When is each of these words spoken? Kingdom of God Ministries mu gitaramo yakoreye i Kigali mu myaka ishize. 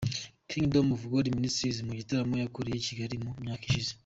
Kingdom 0.49 0.85
of 0.95 1.01
God 1.11 1.25
Ministries 1.37 1.85
mu 1.87 1.93
gitaramo 1.99 2.35
yakoreye 2.43 2.77
i 2.79 2.85
Kigali 2.87 3.15
mu 3.23 3.31
myaka 3.43 3.63
ishize. 3.67 3.93